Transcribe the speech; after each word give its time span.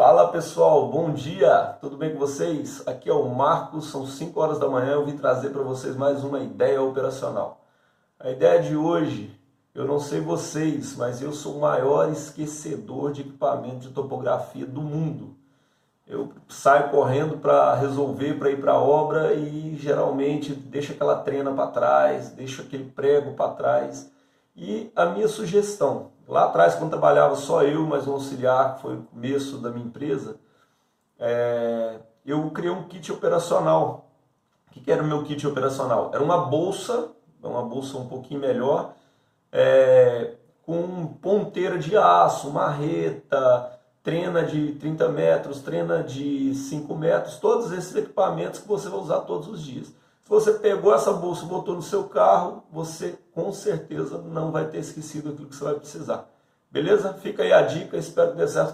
Fala 0.00 0.28
pessoal, 0.28 0.88
bom 0.88 1.12
dia, 1.12 1.76
tudo 1.78 1.94
bem 1.94 2.14
com 2.14 2.18
vocês? 2.18 2.82
Aqui 2.86 3.10
é 3.10 3.12
o 3.12 3.28
Marcos, 3.28 3.90
são 3.90 4.06
5 4.06 4.40
horas 4.40 4.58
da 4.58 4.66
manhã, 4.66 4.92
eu 4.92 5.04
vim 5.04 5.14
trazer 5.14 5.50
para 5.50 5.60
vocês 5.60 5.94
mais 5.94 6.24
uma 6.24 6.40
ideia 6.40 6.80
operacional. 6.80 7.66
A 8.18 8.30
ideia 8.30 8.62
de 8.62 8.74
hoje, 8.74 9.38
eu 9.74 9.84
não 9.84 10.00
sei 10.00 10.22
vocês, 10.22 10.96
mas 10.96 11.20
eu 11.20 11.34
sou 11.34 11.56
o 11.56 11.60
maior 11.60 12.10
esquecedor 12.10 13.12
de 13.12 13.20
equipamento 13.20 13.80
de 13.80 13.90
topografia 13.90 14.64
do 14.64 14.80
mundo. 14.80 15.36
Eu 16.06 16.32
saio 16.48 16.88
correndo 16.88 17.36
para 17.36 17.74
resolver, 17.74 18.38
para 18.38 18.50
ir 18.50 18.58
para 18.58 18.72
a 18.72 18.80
obra 18.80 19.34
e 19.34 19.76
geralmente 19.76 20.54
deixo 20.54 20.92
aquela 20.92 21.16
trena 21.16 21.52
para 21.52 21.66
trás, 21.66 22.30
deixo 22.30 22.62
aquele 22.62 22.84
prego 22.84 23.34
para 23.34 23.52
trás. 23.52 24.10
E 24.60 24.92
a 24.94 25.06
minha 25.06 25.26
sugestão, 25.26 26.10
Lá 26.30 26.44
atrás, 26.44 26.76
quando 26.76 26.90
trabalhava 26.90 27.34
só 27.34 27.64
eu, 27.64 27.84
mais 27.84 28.06
um 28.06 28.12
auxiliar, 28.12 28.76
que 28.76 28.82
foi 28.82 28.94
o 28.94 29.02
começo 29.02 29.58
da 29.58 29.68
minha 29.68 29.84
empresa, 29.84 30.36
é, 31.18 31.96
eu 32.24 32.48
criei 32.52 32.70
um 32.70 32.84
kit 32.84 33.10
operacional. 33.10 34.08
O 34.68 34.70
que, 34.70 34.92
era 34.92 35.02
o 35.02 35.06
meu 35.06 35.24
kit 35.24 35.44
operacional? 35.44 36.12
Era 36.14 36.22
uma 36.22 36.38
bolsa, 36.46 37.08
uma 37.42 37.64
bolsa 37.64 37.98
um 37.98 38.06
pouquinho 38.06 38.38
melhor, 38.38 38.92
é, 39.50 40.34
com 40.64 41.08
ponteira 41.20 41.76
de 41.76 41.96
aço, 41.96 42.48
marreta, 42.52 43.80
trena 44.00 44.44
de 44.44 44.74
30 44.74 45.08
metros, 45.08 45.60
trena 45.62 46.04
de 46.04 46.54
5 46.54 46.94
metros, 46.94 47.38
todos 47.38 47.72
esses 47.72 47.96
equipamentos 47.96 48.60
que 48.60 48.68
você 48.68 48.88
vai 48.88 49.00
usar 49.00 49.22
todos 49.22 49.48
os 49.48 49.64
dias. 49.64 49.92
Se 50.30 50.34
você 50.34 50.52
pegou 50.52 50.94
essa 50.94 51.12
bolsa 51.12 51.44
e 51.44 51.48
botou 51.48 51.74
no 51.74 51.82
seu 51.82 52.04
carro, 52.04 52.62
você 52.70 53.18
com 53.34 53.52
certeza 53.52 54.18
não 54.18 54.52
vai 54.52 54.68
ter 54.68 54.78
esquecido 54.78 55.30
aquilo 55.30 55.48
que 55.48 55.56
você 55.56 55.64
vai 55.64 55.74
precisar. 55.74 56.30
Beleza? 56.70 57.14
Fica 57.14 57.42
aí 57.42 57.52
a 57.52 57.62
dica, 57.62 57.96
espero 57.96 58.30
que 58.30 58.36
dê 58.36 58.46
certo. 58.46 58.68